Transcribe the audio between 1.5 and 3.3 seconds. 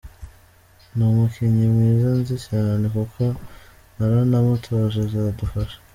mwiza nzi cyane kuko